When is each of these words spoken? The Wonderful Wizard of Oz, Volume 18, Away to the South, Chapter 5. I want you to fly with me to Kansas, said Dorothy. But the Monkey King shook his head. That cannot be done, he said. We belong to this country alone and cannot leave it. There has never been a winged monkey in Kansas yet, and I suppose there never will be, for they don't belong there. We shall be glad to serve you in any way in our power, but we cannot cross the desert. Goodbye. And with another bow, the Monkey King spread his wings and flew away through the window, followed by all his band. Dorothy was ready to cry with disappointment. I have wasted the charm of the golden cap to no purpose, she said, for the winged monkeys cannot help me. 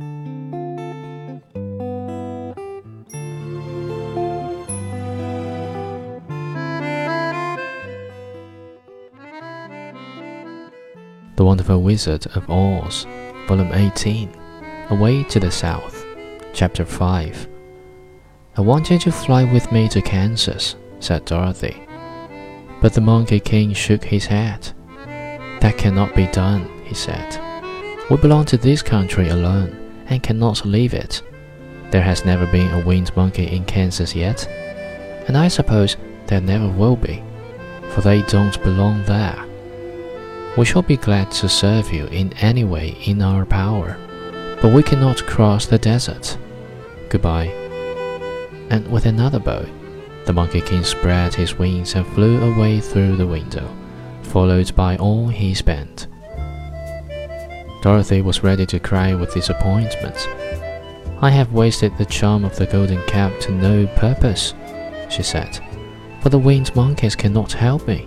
The 0.00 0.06
Wonderful 11.44 11.82
Wizard 11.82 12.26
of 12.34 12.48
Oz, 12.48 13.06
Volume 13.46 13.72
18, 13.72 14.30
Away 14.88 15.22
to 15.24 15.38
the 15.38 15.50
South, 15.50 16.06
Chapter 16.54 16.86
5. 16.86 17.48
I 18.56 18.60
want 18.62 18.90
you 18.90 18.98
to 19.00 19.12
fly 19.12 19.44
with 19.44 19.70
me 19.70 19.86
to 19.88 20.00
Kansas, 20.00 20.76
said 21.00 21.26
Dorothy. 21.26 21.86
But 22.80 22.94
the 22.94 23.02
Monkey 23.02 23.40
King 23.40 23.74
shook 23.74 24.04
his 24.04 24.24
head. 24.24 24.72
That 25.60 25.76
cannot 25.76 26.14
be 26.14 26.26
done, 26.28 26.70
he 26.84 26.94
said. 26.94 27.38
We 28.08 28.16
belong 28.16 28.46
to 28.46 28.56
this 28.56 28.82
country 28.82 29.28
alone 29.28 29.89
and 30.10 30.22
cannot 30.22 30.66
leave 30.66 30.92
it. 30.92 31.22
There 31.90 32.02
has 32.02 32.24
never 32.24 32.46
been 32.46 32.70
a 32.72 32.84
winged 32.84 33.16
monkey 33.16 33.46
in 33.46 33.64
Kansas 33.64 34.14
yet, 34.14 34.46
and 35.26 35.36
I 35.36 35.48
suppose 35.48 35.96
there 36.26 36.40
never 36.40 36.68
will 36.68 36.96
be, 36.96 37.22
for 37.90 38.02
they 38.02 38.22
don't 38.22 38.62
belong 38.62 39.04
there. 39.04 39.44
We 40.58 40.64
shall 40.64 40.82
be 40.82 40.96
glad 40.96 41.30
to 41.32 41.48
serve 41.48 41.92
you 41.92 42.06
in 42.06 42.32
any 42.34 42.64
way 42.64 42.96
in 43.06 43.22
our 43.22 43.46
power, 43.46 43.96
but 44.60 44.74
we 44.74 44.82
cannot 44.82 45.26
cross 45.26 45.66
the 45.66 45.78
desert. 45.78 46.36
Goodbye. 47.08 47.46
And 48.68 48.86
with 48.90 49.06
another 49.06 49.38
bow, 49.38 49.64
the 50.26 50.32
Monkey 50.32 50.60
King 50.60 50.84
spread 50.84 51.34
his 51.34 51.54
wings 51.54 51.94
and 51.94 52.06
flew 52.06 52.40
away 52.52 52.80
through 52.80 53.16
the 53.16 53.26
window, 53.26 53.68
followed 54.22 54.74
by 54.76 54.96
all 54.96 55.26
his 55.28 55.62
band. 55.62 56.06
Dorothy 57.82 58.20
was 58.20 58.42
ready 58.42 58.66
to 58.66 58.78
cry 58.78 59.14
with 59.14 59.32
disappointment. 59.32 60.28
I 61.22 61.30
have 61.30 61.52
wasted 61.52 61.96
the 61.96 62.04
charm 62.04 62.44
of 62.44 62.56
the 62.56 62.66
golden 62.66 63.02
cap 63.06 63.38
to 63.40 63.52
no 63.52 63.86
purpose, 63.96 64.54
she 65.08 65.22
said, 65.22 65.58
for 66.20 66.28
the 66.28 66.38
winged 66.38 66.74
monkeys 66.76 67.16
cannot 67.16 67.52
help 67.52 67.86
me. 67.86 68.06